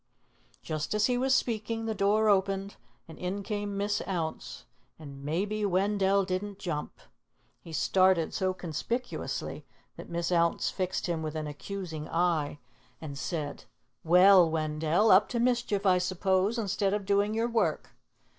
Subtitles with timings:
[0.63, 2.75] Just as he was speaking, the door opened,
[3.07, 4.65] and in came Miss Ounce,
[4.97, 6.99] and maybe Wendell didn't jump!
[7.59, 9.63] He started so conspicuously
[9.97, 12.57] that Miss Ounce fixed him with an accusing eye
[12.99, 13.65] and said,
[14.03, 17.91] "Well, Wendell, up to mischief, I suppose, instead of doing your work."